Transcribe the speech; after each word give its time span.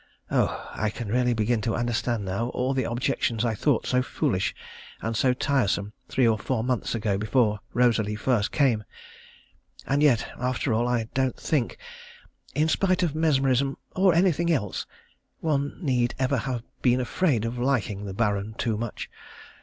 Ugh! 0.31 0.67
I 0.73 0.89
can 0.89 1.09
really 1.09 1.35
begin 1.35 1.61
to 1.61 1.75
understand 1.75 2.25
now 2.25 2.47
all 2.55 2.73
the 2.73 2.85
objections 2.85 3.45
I 3.45 3.53
thought 3.53 3.85
so 3.85 4.01
foolish 4.01 4.55
and 4.99 5.15
so 5.15 5.31
tiresome 5.31 5.93
three 6.09 6.27
or 6.27 6.39
four 6.39 6.63
months 6.63 6.95
ago, 6.95 7.19
before 7.19 7.59
Rosalie 7.75 8.15
first 8.15 8.51
came. 8.51 8.83
And 9.85 10.01
yet, 10.01 10.27
after 10.39 10.73
all, 10.73 10.87
I 10.87 11.03
don't 11.13 11.37
think 11.37 11.77
in 12.55 12.67
spite 12.67 13.03
of 13.03 13.13
mesmerism 13.13 13.77
or 13.95 14.15
anything 14.15 14.51
else 14.51 14.87
one 15.39 15.77
need 15.85 16.15
ever 16.17 16.37
have 16.39 16.63
been 16.81 16.99
afraid 16.99 17.45
of 17.45 17.59
liking 17.59 18.05
the 18.05 18.13
Baron 18.15 18.55
too 18.57 18.77
much. 18.79 19.07